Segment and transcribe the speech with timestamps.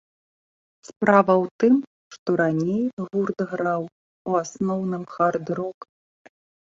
[0.87, 1.75] Справа ў тым,
[2.15, 3.83] што раней гурт граў
[4.31, 5.77] у асноўным хард-рок.